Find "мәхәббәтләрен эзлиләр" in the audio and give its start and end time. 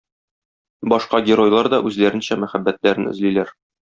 2.47-3.53